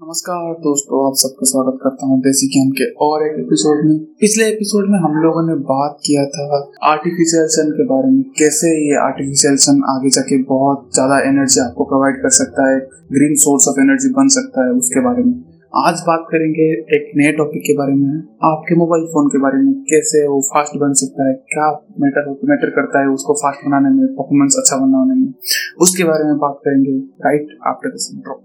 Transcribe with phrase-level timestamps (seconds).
[0.00, 4.44] नमस्कार दोस्तों, आप सबका स्वागत करता हूँ देसी ज्ञान के और एक एपिसोड में। पिछले
[4.48, 6.44] एपिसोड में हम लोगों ने बात किया था
[6.90, 11.84] आर्टिफिशियल सन के बारे में, कैसे ये आर्टिफिशियल सन आगे जाके बहुत ज़्यादा एनर्जी आपको
[11.84, 12.78] प्रोवाइड कर सकता है
[13.12, 15.34] ग्रीन सोर्स ऑफ़ एनर्जी बन सकता है उसके बारे में।
[15.82, 18.16] आज बात करेंगे एक नए टॉपिक के बारे में,
[18.48, 21.70] आपके मोबाइल फ़ोन के बारे में, कैसे वो फास्ट बन सकता है, क्या
[22.04, 25.32] मैटर मैटर करता है उसको फास्ट बनाने में परफॉर्मेंस अच्छा बनाने में।
[25.80, 28.44] उसके बारे में बात करेंगे राइट आफ्टर दिस इंट्रो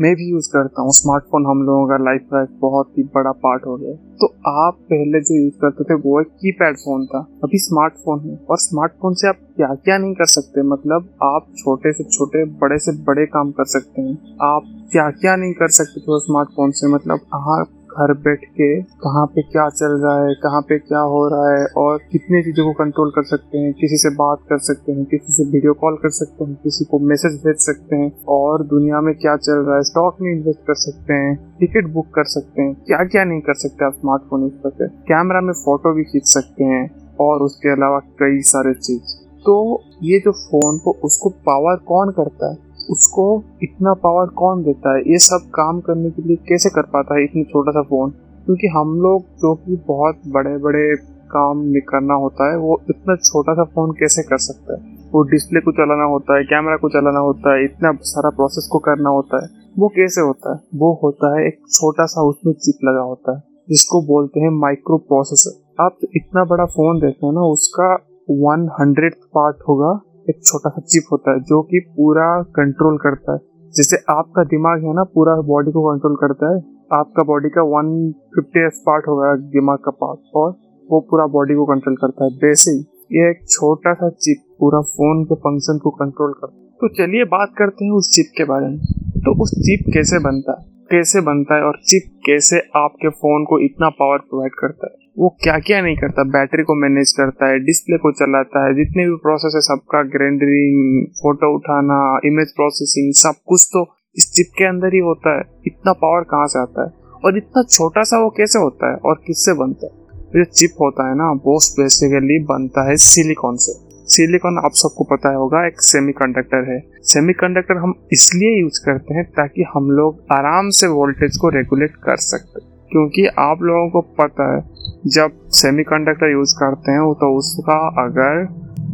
[0.00, 3.66] मैं भी यूज़ करता हूँ। स्मार्टफ़ोन हम लोगों का लाइफ का बहुत ही बड़ा पार्ट
[3.66, 7.58] हो गया। तो आप पहले जो यूज़ करते थे वो एक कीपैड फ़ोन था। अभी
[7.58, 10.62] स्मार्टफ़ोन है। और स्मार्टफ़ोन से आप क्या क्या नहीं कर सकते?
[10.62, 15.36] मतलब आप छोटे से छोटे, बड़े से बड़े काम कर सकते हैं। आप क्या क्या
[15.36, 16.94] नहीं कर सकते थे स्मार्टफ़ोन से?
[16.94, 17.66] मतलब आप
[17.96, 18.66] घर बैठ के
[19.02, 22.64] कहाँ पे क्या चल रहा है, कहाँ पे क्या हो रहा है और कितने चीज़ों
[22.64, 25.96] को कंट्रोल कर सकते हैं, किसी से बात कर सकते हैं, किसी से वीडियो कॉल
[25.96, 29.76] कर सकते हैं, किसी को मैसेज भेज सकते हैं और दुनिया में क्या चल रहा
[29.76, 33.40] है स्टॉक में इन्वेस्ट कर सकते हैं टिकट बुक कर सकते हैं क्या क्या नहीं
[33.40, 36.84] कर सकते आप स्मार्टफ़ोन यूज़ करके कैमरा में फ़ोटो भी खींच सकते हैं
[37.20, 39.56] और उसके अलावा कई सारे चीज़। तो
[40.02, 42.65] ये जो फ़ोन को, उसको पावर कौन करता है?
[42.90, 45.00] उसको इतना पावर कौन देता है?
[45.00, 48.10] ये सब काम करने के लिए कैसे कर पाता है इतनी छोटा सा फ़ोन
[48.46, 53.54] क्योंकि हम लोग जो कि बहुत बड़े बड़े काम करना होता है, वो इतना छोटा
[53.54, 54.96] सा फ़ोन कैसे कर सकता है?
[55.14, 58.78] वो डिस्प्ले को चलाना होता है कैमरा को चलाना होता है, इतना सारा प्रोसेस को
[58.78, 60.60] करना होता है। वो कैसे होता है?
[60.74, 64.96] वो होता है एक छोटा सा उसमें चिप लगा होता है, जिसको बोलते हैं माइक्रो
[64.96, 67.94] प्रोसेसर आप इतना बड़ा फ़ोन देखते हैं ना, उसका
[68.30, 70.00] वन हंड्रेड पार्ट होगा।
[70.30, 73.38] एक छोटा सा चिप होता है, जो कि पूरा कंट्रोल करता है।
[73.74, 76.60] जैसे आपका दिमाग है ना, पूरा बॉडी को कंट्रोल करता है,
[76.92, 80.50] आपका बॉडी का वन फिफ्टी पार्ट होगा दिमाग का पार्ट और
[80.90, 82.78] वो पूरा बॉडी को कंट्रोल करता है। वैसे ही
[83.12, 87.24] ये एक छोटा सा चिप पूरा फ़ोन के फ़ंक्शन को कंट्रोल करता है तो चलिए
[87.24, 88.78] बात करते हैं उस चिप के बारे में।
[89.18, 90.66] तो उस चिप कैसे बनता है?
[90.90, 95.05] कैसे बनता है, और चिप कैसे आपके फ़ोन को इतना पावर प्रोवाइड करता है?
[95.18, 99.06] वो क्या क्या नहीं करता। बैटरी को मैनेज करता है डिस्प्ले को चलाता है, जितने
[99.06, 104.64] भी प्रोसेस है सबका ग्रेंडरिंग फ़ोटो उठाना इमेज प्रोसेसिंग सब कुछ तो इस चिप के
[104.64, 106.92] अंदर ही होता है। इतना पावर कहाँ से आता है?
[107.24, 108.96] और इतना छोटा सा वो कैसे होता है?
[108.96, 109.92] और किससे बनता है?
[110.36, 113.72] जो चिप होता है ना वो बेसिकली बनता है सिलिकॉन से।
[114.06, 119.64] सिलिकॉन आप सबको पता होगा, एक सेमीकंडक्टर है। सेमीकंडक्टर हम इसलिए यूज़ करते हैं ताकि
[119.74, 124.60] हम लोग आराम से वोल्टेज को रेगुलेट कर सकते क्योंकि आप लोगों को पता है,
[125.08, 128.42] जब सेमीकंडक्टर यूज़ करते हैं तो उसका अगर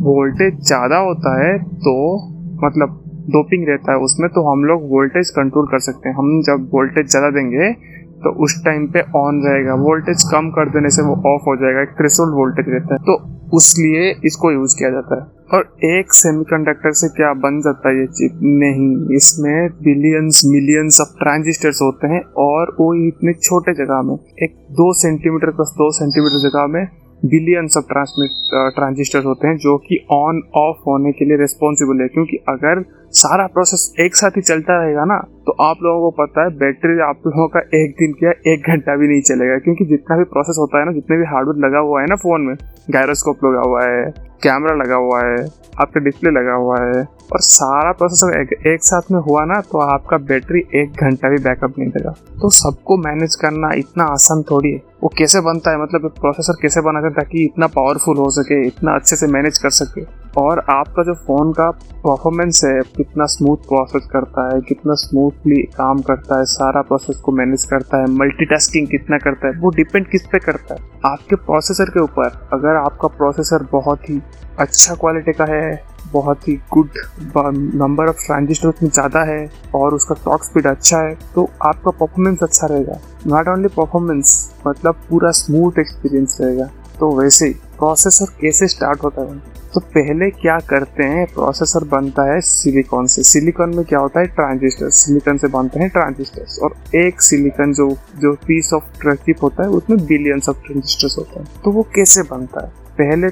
[0.03, 1.95] वोल्टेज ज़्यादा होता है तो
[2.65, 2.99] मतलब
[3.29, 7.11] डोपिंग रहता है, उसमें तो हम लोग वोल्टेज कंट्रोल कर सकते हैं। हम जब वोल्टेज
[7.11, 7.73] ज़्यादा देंगे
[8.23, 11.83] तो उस टाइम पे ऑन रहेगा। वोल्टेज कम कर देने से वो ऑफ़ हो जाएगा,
[11.83, 13.17] एक थ्रेशोल्ड वोल्टेज रहता है। तो
[13.57, 18.07] उसलिए इसको यूज़ किया जाता है। और एक सेमीकंडक्टर से क्या बन जाता है ये
[18.07, 24.15] चिप नहीं। इसमें बिलियंस मिलियंस ऑफ़ ट्रांजिस्टर्स होते हैं और वो इतने छोटे जगह में,
[24.43, 26.85] एक दो सेंटीमीटर प्लस दो सेंटीमीटर जगह में
[27.25, 28.31] बिलियंस ऑफ़ ट्रांसमिट
[28.75, 33.47] ट्रांजिस्टर्स होते हैं जो कि ऑन ऑफ़ होने के लिए रिस्पॉन्सिबल है। क्योंकि अगर सारा
[33.47, 37.27] प्रोसेस एक साथ ही चलता रहेगा ना तो आप लोगों को पता है बैटरी आप
[37.27, 40.79] लोगों का एक दिन क्या एक घंटा भी नहीं चलेगा क्योंकि जितना भी प्रोसेस होता
[40.79, 42.55] है ना जितने भी हार्डवेयर लगा हुआ है ना फ़ोन में
[42.91, 44.05] गायरोस्कोप लगा हुआ है
[44.43, 45.45] कैमरा लगा हुआ है
[45.81, 49.79] आपका डिस्प्ले लगा हुआ है और सारा प्रोसेस एक, एक साथ में हुआ ना तो
[49.79, 52.11] आपका बैटरी एक घंटा भी बैकअप नहीं देगा।
[52.43, 55.83] तो सबको मैनेज करना इतना आसान थोड़ी है। वो कैसे बनता है?
[55.83, 59.71] मतलब प्रोसेसर कैसे बनाते हैं ताकि इतना पावरफुल हो सके इतना अच्छे से मैनेज कर
[59.71, 60.22] सके?
[60.39, 61.71] और आपका जो फ़ोन का
[62.05, 67.33] परफॉर्मेंस है, कितना स्मूथ प्रोसेस करता है, कितना स्मूथली काम करता है, सारा प्रोसेस को
[67.33, 70.81] मैनेज करता है मल्टीटास्किंग कितना करता है, वो डिपेंड किस पे करता है?
[71.07, 74.21] आपके प्रोसेसर के ऊपर, अगर आपका प्रोसेसर बहुत ही
[74.61, 75.83] अच्छा क्वालिटी का है,
[76.13, 76.89] बहुत ही गुड
[77.77, 82.43] नंबर ऑफ़ ट्रांजिस्टर उसमें ज़्यादा है, और उसका टॉक स्पीड अच्छा है तो आपका परफॉर्मेंस
[82.43, 84.35] अच्छा रहेगा। नॉट ओनली परफॉर्मेंस
[84.67, 86.69] मतलब पूरा स्मूथ एक्सपीरियंस रहेगा।
[87.01, 89.39] तो वैसे ही प्रोसेसर कैसे स्टार्ट होता है?
[89.75, 91.27] तो पहले क्या करते हैं?
[91.27, 94.27] प्रोसेसर बनता है सिलिकॉन से। सिलिकॉन में क्या होता है?
[94.27, 99.63] ट्रांजिस्टर सिलिकॉन से बनते हैं ट्रांजिस्टर्स और एक सिलिकॉन जो जो पीस ऑफ़ चिप होता
[99.63, 102.73] है, उसमें बिलियंस ऑफ़ ट्रांजिस्टर्स होते हैं। तो वो कैसे बनता है?
[103.01, 103.29] पहले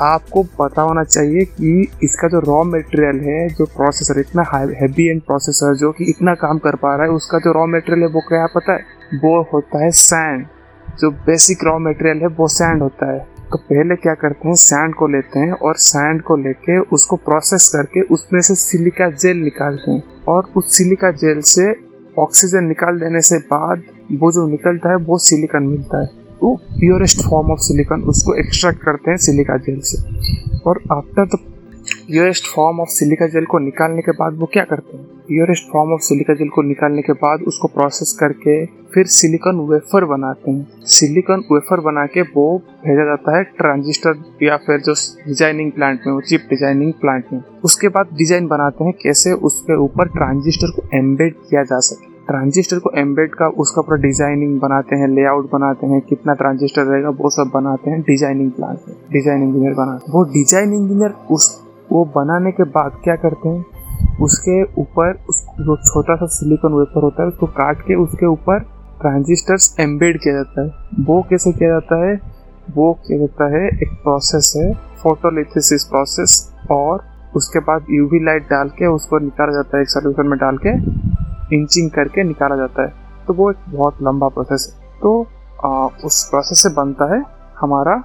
[0.00, 5.22] आपको पता होना चाहिए कि इसका जो रॉ मटेरियल है, जो प्रोसेसर इतना हैवी एंड
[5.22, 8.20] प्रोसेसर जो कि इतना काम कर पा रहा है, उसका जो रॉ मटेरियल है, वो
[8.20, 8.80] क्या पता है?
[9.14, 10.46] वो होता है सैंड
[10.98, 15.06] जो बेसिक रॉ मटेरियल है, वो सैंड होता है। पहले क्या करते हैं सैंड को
[15.06, 20.02] लेते हैं और सैंड को लेके उसको प्रोसेस करके उसमें से सिलिका जेल निकालते हैं
[20.28, 23.82] और उस सिलिका जेल से ऑक्सीजन निकाल देने से बाद
[24.12, 26.08] वो जो निकलता है, वो सिलिकन मिलता है।
[26.42, 30.02] वो प्योरेस्ट फॉर्म ऑफ़ सिलिकन उसको एक्सट्रैक्ट करते हैं सिलिका जेल से।
[30.66, 31.38] और after the
[32.06, 35.06] purest form of silica gel को निकालने के बाद वो क्या करते हैं?
[35.22, 38.54] Purest form of silica gel को निकालने के बाद उसको प्रोसेस करके
[38.94, 42.46] फिर सिलिकॉन वेफर बनाते हैं। सिलिकॉन वेफर बना के वो
[42.84, 44.94] भेजा जाता है ट्रांजिस्टर या फिर जो
[45.26, 49.78] डिज़ाइनिंग प्लांट में, वो चिप डिज़ाइनिंग प्लांट में। उसके बाद डिज़ाइन बनाते हैं कैसे उसके
[49.80, 54.96] ऊपर ट्रांजिस्टर को एम्बेड किया जा सके। ट्रांजिस्टर को एम्बेड का उसका पूरा डिज़ाइनिंग बनाते
[54.96, 59.42] हैं लेआउट बनाते हैं, कितना ट्रांजिस्टर रहेगा, वो सब बनाते हैं डिज़ाइनिंग प्लांट में डिज़ाइन
[59.42, 61.50] इंजीनियर बनाते हैं। वो डिज़ाइन इंजीनियर उस,
[61.92, 63.64] वो बनाने के बाद क्या करते हैं?
[64.22, 68.58] उसके ऊपर उस जो छोटा सा सिलिकॉन वेपर होता है उसको काट के उसके ऊपर
[69.00, 72.20] ट्रांजिस्टर्स एम्बेड किया जाता है। वो कैसे किया जाता है?
[72.74, 77.04] वो किया जाता है एक प्रोसेस है फोटोलिथिस प्रोसेस और
[77.36, 80.70] उसके बाद यूवी लाइट डाल के उसको निकाला जाता है एक सोल्यूशन में डाल के
[81.56, 82.92] इंचिंग करके निकाला जाता है।
[83.26, 85.26] तो वो एक बहुत लंबा प्रोसेस है। तो
[85.64, 85.68] आ,
[86.04, 87.22] उस प्रोसेस से बनता है
[87.60, 88.02] हमारा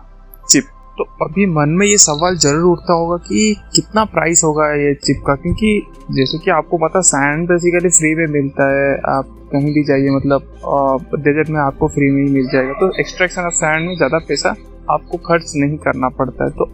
[0.49, 0.63] चिप
[0.97, 5.23] तो अभी मन में ये सवाल ज़रूर उठता होगा कि कितना प्राइस होगा ये चिप
[5.27, 5.35] का?
[5.35, 5.71] क्योंकि
[6.11, 11.19] जैसे कि आपको पता सैंड बेसिकली फ्री में मिलता है। आप कहीं भी जाइए मतलब
[11.19, 14.55] डेजर्ट में आपको फ्री में ही मिल जाएगा। तो एक्सट्रैक्शन ऑफ़ सैंड में ज़्यादा पैसा
[14.91, 16.69] आपको खर्च नहीं करना पड़ता है। तो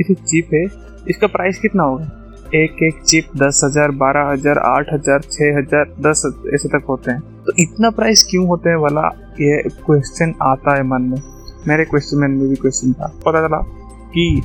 [0.00, 0.64] इसे चिप है,
[1.08, 2.20] इसका प्राइस कितना होगा?
[2.54, 6.22] एक एक चिप दस हज़ार, बारह हज़ार, आठ हज़ार छः हज़ार, दस
[6.54, 9.08] ऐसे तक होते हैं। तो इतना प्राइस क्यों होते हैं वाला
[9.40, 11.18] ये क्वेश्चन आता है मन में।
[11.68, 13.58] मेरे क्वेश्चन में भी क्वेश्चन था। पता चला
[14.14, 14.42] कि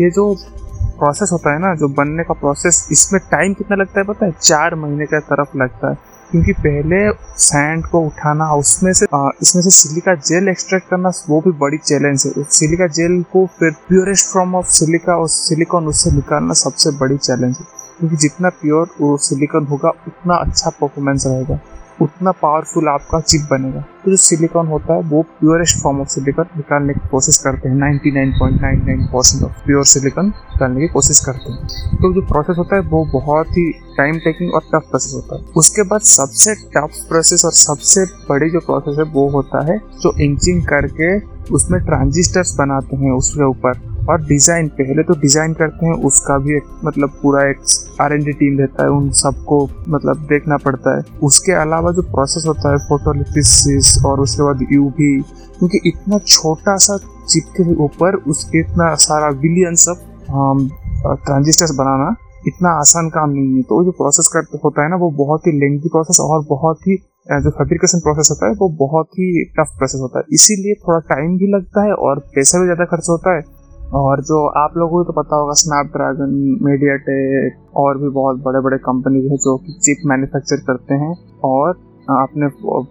[0.00, 0.36] ये जो
[0.82, 4.32] प्रोसेस होता है ना जो बनने का प्रोसेस इसमें टाइम कितना लगता है पता है?
[4.42, 5.98] चार महीने का तरफ़ लगता है।
[6.30, 11.40] क्योंकि पहले सैंड को उठाना उसमें से आ, इसमें से सिलिका जेल एक्सट्रैक्ट करना वो
[11.40, 16.10] भी बड़ी चैलेंज है। सिलिका जेल को फिर प्योरेस्ट फॉर्म ऑफ़ सिलिका और सिलिकॉन उससे
[16.10, 17.66] निकालना सबसे बड़ी चैलेंज है।
[17.98, 21.60] क्योंकि जितना प्योर वो सिलिकॉन होगा उतना अच्छा परफॉर्मेंस रहेगा।
[22.02, 26.46] उतना पावरफुल आपका चिप बनेगा। तो जो सिलिकॉन होता है, वो प्योरेस्ट फॉर्म ऑफ़ सिलिकॉन
[26.56, 31.66] निकालने की कोशिश करते हैं। 99.99 परसेंट ऑफ़ प्योर सिलिकॉन निकालने की कोशिश करते हैं।
[31.96, 35.42] तो जो प्रोसेस होता है, वो बहुत ही टाइम टेकिंग और टफ प्रोसेस होता है।
[35.56, 40.20] उसके बाद सबसे टफ प्रोसेस और सबसे बड़ी जो प्रोसेस है, वो होता है, जो
[40.20, 45.92] इंचिंग करके उसमें ट्रांजिस्टर्स बनाते हैं, उसके ऊपर। और डिज़ाइन पहले तो डिज़ाइन करते हैं,
[46.04, 47.58] उसका भी एक मतलब पूरा एक
[48.00, 49.58] आर एन डी टीम रहता है, उन सबको
[49.88, 54.88] मतलब देखना पड़ता है। उसके अलावा जो प्रोसेस होता है फोटोलिथिस और उसके बाद यू
[54.98, 55.10] भी
[55.58, 59.98] क्योंकि इतना छोटा सा चिप के ऊपर उसके इतना सारा बिलियंस ऑफ़
[61.26, 62.14] ट्रांजिस्टर्स बनाना
[62.48, 65.52] इतना आसान काम नहीं है। तो जो प्रोसेस कर, होता है ना, वो बहुत ही
[65.52, 66.96] लेंथी प्रोसेस और बहुत ही
[67.36, 71.36] जो फैब्रिकेशन प्रोसेस होता है, वो बहुत ही टफ प्रोसेस होता है। इसीलिए थोड़ा टाइम
[71.38, 73.42] भी लगता है और पैसा भी ज़्यादा खर्च होता है।
[73.94, 76.32] और जो आप लोगों को तो पता होगा स्नैपड्रैगन
[76.62, 81.14] मीडियाटेक और भी बहुत बड़े बड़े कंपनीज़ है जो कि चिप मैन्युफैक्चर करते हैं
[81.44, 81.70] और
[82.10, 82.46] अपने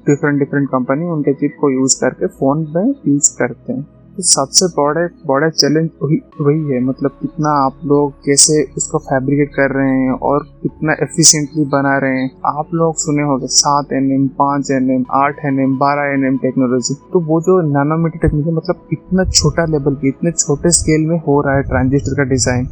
[0.08, 3.86] डिफरेंट डिफरेंट कंपनी उनके चिप को यूज़ करके फ़ोन में यूज़ करते हैं।
[4.24, 9.76] सबसे बड़े बड़े चैलेंज वही वही है। मतलब कितना आप लोग कैसे उसको फैब्रिकेट कर
[9.76, 14.28] रहे हैं और कितना एफिशिएंटली बना रहे हैं। आप लोग सुने होंगे सात एन एम
[14.40, 18.56] पाँच एन एम आठ एन एम बारह एन एम टेक्नोलॉजी तो वो जो नैनोमीटर टेक्नोलॉजी
[18.57, 22.68] मतलब इतना छोटा लेवल पे, इतने छोटे स्केल में हो रहा है ट्रांजिस्टर का डिज़ाइन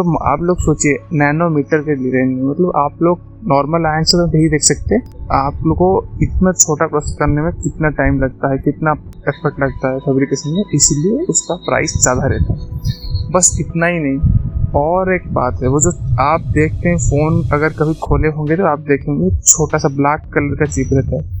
[0.00, 4.26] तो आप लोग सोचिए नैनोमीटर के रेंज में मतलब आप लोग नॉर्मल आँख से तो
[4.28, 4.96] नहीं देख सकते।
[5.34, 5.90] आप लोग को
[6.22, 8.92] इतना छोटा प्रोसेस करने में कितना टाइम लगता है, कितना
[9.28, 14.72] एफर्ट लगता है फेब्रिकेशन में, इसीलिए उसका प्राइस ज़्यादा रहता है। बस इतना ही नहीं।
[14.76, 15.90] और एक बात है, वो जो
[16.22, 20.54] आप देखते हैं फ़ोन अगर कभी खोले होंगे तो आप देखेंगे छोटा सा ब्लैक कलर
[20.56, 21.38] का चिप रहता है।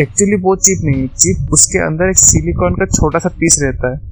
[0.00, 3.92] एक्चुअली वो चिप नहीं है चिप उसके अंदर एक सिलिकॉन का छोटा सा पीस रहता
[3.92, 4.09] है।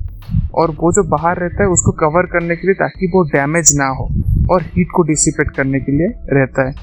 [0.54, 3.88] और वो जो बाहर रहता है उसको कवर करने के लिए ताकि वो डैमेज ना
[3.88, 4.08] हो
[4.54, 6.74] और हीट को डिसिपेट करने के लिए रहता है।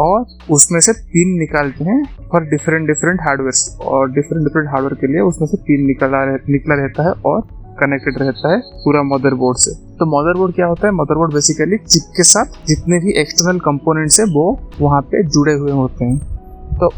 [0.00, 5.06] और उसमें से पिन निकालते हैं फॉर डिफरेंट डिफरेंट हार्डवेयर और डिफरेंट डिफरेंट हार्डवेयर के
[5.06, 7.40] लिए उसमें से पिन निकला रह, निकला रहता है और
[7.80, 10.92] कनेक्टेड रहता है पूरा मदरबोर्ड से। तो मदरबोर्ड क्या होता है?
[10.92, 14.46] मदरबोर्ड बेसिकली चिप के साथ जितने भी एक्सटर्नल कंपोनेंट्स है वो
[14.80, 16.18] वहाँ पे जुड़े हुए होते हैं।
[16.76, 16.90] तो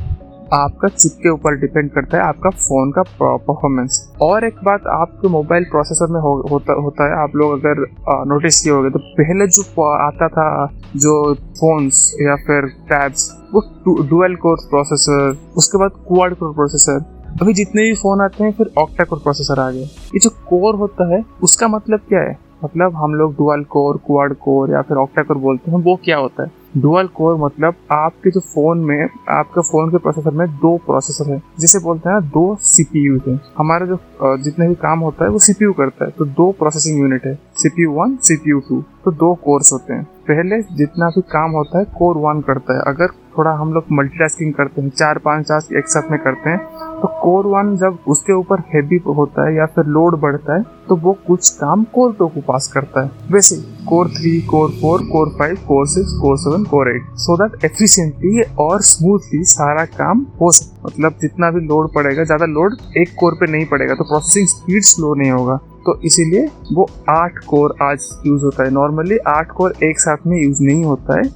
[0.54, 5.28] आपका चिप के ऊपर डिपेंड करता है आपका फ़ोन का परफॉर्मेंस और एक बात आपके
[5.28, 7.84] मोबाइल प्रोसेसर में हो, होता होता है आप लोग अगर
[8.26, 13.60] नोटिस किए होंगे तो पहले जो आता था जो फोन्स या फिर टैब्स वो
[14.02, 17.04] डुअल कोर प्रोसेसर उसके बाद क्वाड कोर प्रोसेसर
[17.42, 19.78] अभी जितने भी फ़ोन आते हैं फिर ऑक्टा कोर प्रोसेसर आ गए.
[19.78, 22.38] ये जो कोर होता है उसका मतलब क्या है?
[22.64, 26.16] मतलब हम लोग डुअल कोर क्वाड कोर या फिर ऑक्टा कोर बोलते हैं वो क्या
[26.18, 26.50] होता है?
[26.76, 31.40] डुअल कोर मतलब आपके जो फ़ोन में, आपके फ़ोन के प्रोसेसर में दो प्रोसेसर है,
[31.60, 33.98] जिसे बोलते हैं ना दो सीपीयू है हमारा जो
[34.44, 37.92] जितने भी काम होता है वो सीपीयू करता है तो दो प्रोसेसिंग यूनिट है सीपीयू
[37.92, 42.16] वन सीपीयू टू तो दो कोर्स होते हैं। पहले जितना भी काम होता है कोर
[42.18, 46.10] वन करता है। अगर थोड़ा हम लोग मल्टीटास्किंग करते हैं, चार पाँच टास्क एक साथ
[46.10, 46.58] में करते हैं
[47.00, 50.96] तो कोर वन जब उसके ऊपर हैवी होता है या फिर लोड बढ़ता है तो
[50.96, 53.56] वो कुछ काम कोर टू को पास करता है। वैसे
[53.88, 58.42] core three core four core five core six core seven core eight so that efficiently
[58.60, 63.34] और स्मूथली सारा काम हो सके मतलब जितना भी लोड पड़ेगा, ज़्यादा लोड एक कोर
[63.34, 65.56] पे नहीं पड़ेगा तो प्रोसेसिंग स्पीड स्लो नहीं होगा।
[65.86, 70.36] तो इसीलिए वो आठ कोर आज यूज़ होता है। नॉर्मली आठ कोर एक साथ में
[70.38, 71.28] यूज़ नहीं होता है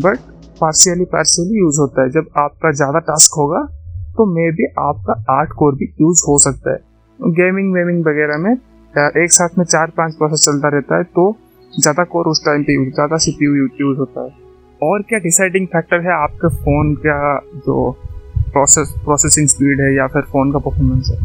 [0.00, 0.18] बट
[0.60, 3.60] पार्शियली पार्शियली यूज़ होता है। जब आपका ज़्यादा टास्क होगा
[4.16, 6.78] तो मे भी आपका आठ कोर भी यूज़ हो सकता है।
[7.20, 11.30] गेमिंग वेमिंग वगैरह में एक साथ में चार पाँच प्रोसेस चलता रहता है तो
[11.72, 13.46] ज़्यादा कोर उस टाइम पे यूज़ ज़्यादा सी पी
[13.80, 14.38] यूज़ होता है।
[14.82, 17.18] और क्या डिसाइडिंग फैक्टर है आपके फ़ोन का
[17.66, 17.90] जो
[18.52, 21.18] प्रोसेस प्रोसेसिंग स्पीड है या फिर फ़ोन का परफॉर्मेंस है।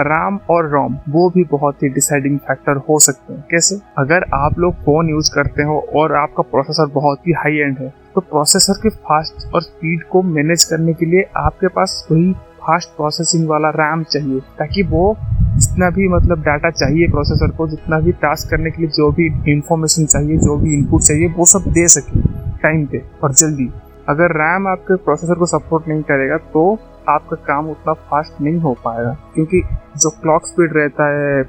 [0.00, 3.76] रैम और रोम वो भी बहुत ही डिसाइडिंग फैक्टर हो सकते हैं। कैसे?
[3.98, 7.92] अगर आप लोग फ़ोन यूज़ करते हो और आपका प्रोसेसर बहुत ही हाई एंड है
[8.14, 12.88] तो प्रोसेसर के फास्ट और स्पीड को मैनेज करने के लिए आपके पास वही फास्ट
[12.88, 15.16] प्रोसेसिंग वाला रैम चाहिए, ताकि वो
[15.54, 19.26] जितना भी मतलब डाटा चाहिए प्रोसेसर को, जितना भी टास्क करने के लिए जो भी
[19.52, 22.20] इंफॉर्मेशन चाहिए, जो भी इनपुट चाहिए, वो सब दे सके
[22.62, 23.68] टाइम पे और जल्दी।
[24.12, 26.62] अगर रैम आपके प्रोसेसर को सपोर्ट नहीं करेगा तो
[27.08, 29.62] आपका काम उतना फास्ट नहीं हो पाएगा। क्योंकि
[29.96, 31.42] जो क्लॉक स्पीड रहता है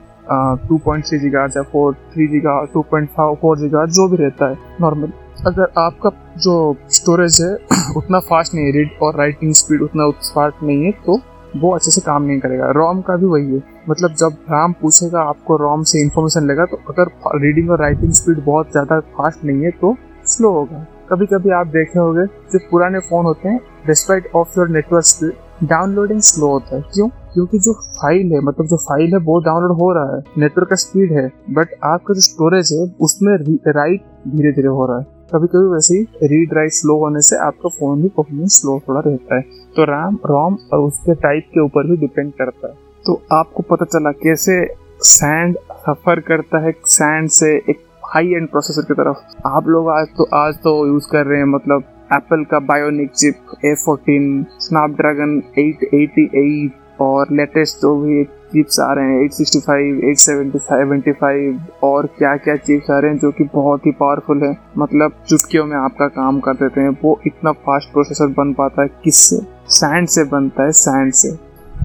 [0.67, 2.39] टू पॉइंट थ्री जी या four three G
[2.73, 5.11] two point five four G जो भी रहता है नॉर्मल
[5.47, 6.53] अगर आपका जो
[6.91, 7.53] स्टोरेज है,
[7.97, 11.19] उतना फास्ट नहीं है रीड और राइटिंग स्पीड उतना फास्ट नहीं है तो
[11.55, 15.21] वो अच्छे से काम नहीं करेगा। रोम का भी वही है। मतलब जब राम पूछेगा,
[15.21, 19.63] आपको रोम से इन्फॉर्मेशन लेगा तो अगर रीडिंग और राइटिंग स्पीड बहुत ज़्यादा फास्ट नहीं
[19.63, 19.95] है तो
[20.27, 24.69] स्लो होगा। कभी कभी आप देखे होंगे जो पुराने फ़ोन होते हैं despite of your
[24.69, 27.07] network speed downloading slow होता है। क्यों?
[27.33, 30.75] क्योंकि जो फ़ाइल है मतलब जो फ़ाइल है, वो डाउनलोड हो रहा है। नेटवर्क का
[30.75, 33.33] स्पीड है बट आपका जो स्टोरेज है, उसमें
[33.67, 37.37] राइट धीरे धीरे हो रहा है। कभी कभी वैसे ही रीड राइट स्लो होने से
[37.37, 39.41] आपका फ़ोन भी परफॉर्मेंस स्लो थोड़ा रहता है।
[39.75, 42.73] तो रैम रोम और उसके टाइप के ऊपर भी डिपेंड करता है।
[43.05, 44.61] तो आपको पता चला कैसे
[44.99, 50.07] सैंड सफ़र करता है सैंड से एक हाई एंड प्रोसेसर की तरफ़। आप लोग आज
[50.17, 55.43] तो आज तो यूज़ कर रहे हैं मतलब एप्पल का bionic chip A fourteen Snapdragon
[55.59, 62.37] eight eighty eight और लेटेस्ट जो भी चिप्स आ रहे हैं 865, 875 और क्या
[62.37, 66.07] क्या चिप्स आ रहे हैं जो कि बहुत ही पावरफुल है। मतलब चुटकियों में आपका
[66.07, 69.39] काम कर देते हैं। वो इतना फास्ट प्रोसेसर बन पाता है किससे?
[69.67, 71.39] सैंड से बनता है सैंड से।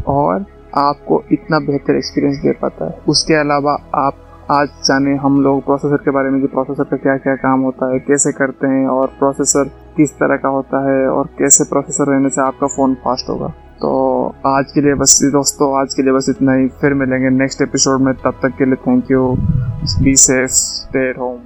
[0.06, 4.14] और आपको इतना बेहतर एक्सपीरियंस दे पाता है। उसके अलावा आप
[4.50, 7.92] आज जाने हम लोग प्रोसेसर के बारे में कि प्रोसेसर का क्या क्या काम होता
[7.92, 9.64] है, कैसे करते हैं और प्रोसेसर
[9.96, 13.48] किस तरह का होता है और कैसे प्रोसेसर रहने से आपका फ़ोन फास्ट होगा।
[13.80, 13.90] तो
[14.46, 18.00] आज के लिए बस दोस्तों, आज के लिए बस इतना ही। फिर मिलेंगे नेक्स्ट एपिसोड
[18.00, 19.36] में। तब तक के लिए thank you
[20.02, 21.36] be safe stay home